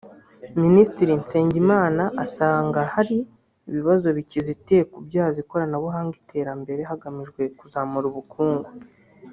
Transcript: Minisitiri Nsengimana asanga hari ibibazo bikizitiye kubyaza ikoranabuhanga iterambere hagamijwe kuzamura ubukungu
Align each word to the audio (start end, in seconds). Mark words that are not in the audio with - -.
Minisitiri 0.61 1.11
Nsengimana 1.21 2.03
asanga 2.23 2.79
hari 2.93 3.17
ibibazo 3.69 4.07
bikizitiye 4.17 4.81
kubyaza 4.91 5.37
ikoranabuhanga 5.43 6.13
iterambere 6.23 6.81
hagamijwe 6.91 7.41
kuzamura 7.59 8.05
ubukungu 8.11 8.69